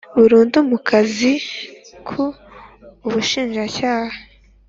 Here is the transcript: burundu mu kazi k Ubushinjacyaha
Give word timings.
burundu 0.17 0.57
mu 0.69 0.77
kazi 0.89 1.31
k 2.07 2.09
Ubushinjacyaha 3.07 4.15